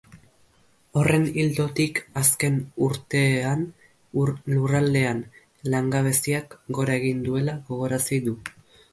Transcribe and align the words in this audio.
Horren 0.99 1.25
ildotik, 1.41 1.99
azken 2.21 2.55
urtean 2.85 3.61
lurraldean 4.21 5.19
langabeziak 5.75 6.55
gora 6.79 6.97
egin 7.03 7.21
duela 7.29 7.55
gogorarazi 7.69 8.19
du. 8.29 8.35